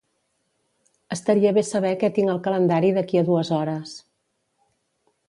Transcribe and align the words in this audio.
Estaria 1.15 1.51
bé 1.57 1.63
saber 1.67 1.91
què 2.03 2.09
tinc 2.15 2.31
al 2.33 2.41
calendari 2.47 2.89
d'aquí 2.97 3.21
a 3.21 3.23
dues 3.29 3.53
hores. 3.59 3.93